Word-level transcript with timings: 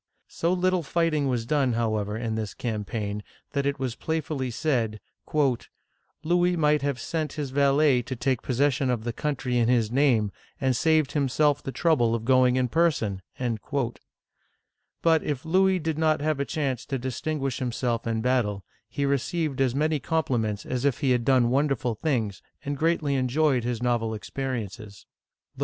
So 0.29 0.51
little 0.51 0.81
fighting 0.81 1.27
was 1.27 1.45
done, 1.45 1.73
however, 1.73 2.17
in 2.17 2.33
this 2.33 2.55
campaign, 2.55 3.21
that 3.51 3.67
it 3.67 3.77
was 3.77 3.93
playfully 3.93 4.49
said, 4.49 4.99
"Louis 6.23 6.57
might 6.57 6.81
have 6.81 6.99
sent 6.99 7.33
his 7.33 7.51
valet 7.51 8.01
to 8.01 8.15
take 8.15 8.41
possession 8.41 8.89
of 8.89 9.03
the 9.03 9.13
country 9.13 9.57
in 9.59 9.69
his 9.69 9.91
name, 9.91 10.31
and 10.59 10.69
have 10.69 10.75
saved 10.77 11.11
himself 11.11 11.61
the 11.61 11.71
trouble 11.71 12.15
of 12.15 12.25
going 12.25 12.55
in 12.55 12.67
person!" 12.67 13.21
But 15.03 15.21
if 15.21 15.45
Louis 15.45 15.77
did 15.77 15.99
not 15.99 16.19
have 16.19 16.39
a 16.39 16.45
chance 16.45 16.83
to 16.87 16.97
distin 16.97 17.39
guish 17.39 17.59
himself 17.59 18.07
in 18.07 18.21
battle, 18.21 18.65
he 18.89 19.05
received 19.05 19.61
as 19.61 19.75
many 19.75 19.99
compliments 19.99 20.63
uigitizea 20.63 20.67
oy 20.67 20.69
vjiOOQlC 20.69 20.73
LOUIS 20.73 20.81
XIV. 20.81 20.81
(1643 20.81 20.81
1715) 20.81 20.81
339 20.81 20.85
as 20.85 20.85
if 20.85 20.99
he 21.01 21.11
had 21.11 21.25
done 21.25 21.51
wonderful 21.51 21.93
things, 21.93 22.41
and 22.65 22.75
greatly 22.79 23.13
enjoyed 23.13 23.63
his 23.63 23.83
novel 23.83 24.15
experiences. 24.15 25.05